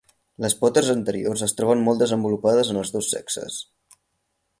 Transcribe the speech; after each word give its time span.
Les 0.43 0.53
potes 0.61 0.87
anteriors 0.93 1.43
es 1.47 1.53
troben 1.59 1.85
molt 1.89 2.03
desenvolupades 2.03 2.73
en 2.73 2.81
els 2.85 2.95
dos 2.97 3.11
sexes. 3.17 3.59